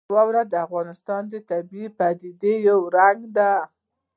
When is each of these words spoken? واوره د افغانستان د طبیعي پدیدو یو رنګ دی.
واوره 0.13 0.41
د 0.51 0.53
افغانستان 0.65 1.21
د 1.29 1.35
طبیعي 1.49 1.87
پدیدو 1.97 2.53
یو 2.69 2.79
رنګ 2.97 3.19
دی. 3.37 3.51